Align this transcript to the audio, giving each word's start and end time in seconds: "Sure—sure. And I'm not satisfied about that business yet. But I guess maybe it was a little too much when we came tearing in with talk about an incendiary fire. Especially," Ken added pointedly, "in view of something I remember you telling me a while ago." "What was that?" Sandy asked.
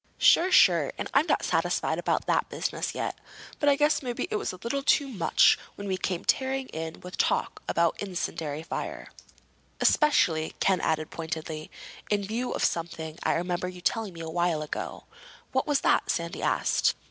"Sure—sure. 0.17 0.91
And 0.97 1.11
I'm 1.13 1.27
not 1.27 1.43
satisfied 1.45 1.99
about 1.99 2.25
that 2.25 2.49
business 2.49 2.95
yet. 2.95 3.19
But 3.59 3.69
I 3.69 3.75
guess 3.75 4.01
maybe 4.01 4.27
it 4.31 4.37
was 4.37 4.51
a 4.51 4.55
little 4.63 4.81
too 4.81 5.07
much 5.07 5.59
when 5.75 5.87
we 5.87 5.95
came 5.95 6.25
tearing 6.25 6.69
in 6.69 7.01
with 7.01 7.17
talk 7.19 7.61
about 7.69 8.01
an 8.01 8.07
incendiary 8.09 8.63
fire. 8.63 9.11
Especially," 9.79 10.55
Ken 10.59 10.81
added 10.81 11.11
pointedly, 11.11 11.69
"in 12.09 12.23
view 12.23 12.51
of 12.51 12.63
something 12.65 13.19
I 13.21 13.33
remember 13.35 13.67
you 13.69 13.79
telling 13.81 14.13
me 14.13 14.21
a 14.21 14.27
while 14.27 14.63
ago." 14.63 15.03
"What 15.51 15.67
was 15.67 15.81
that?" 15.81 16.09
Sandy 16.09 16.41
asked. 16.41 16.95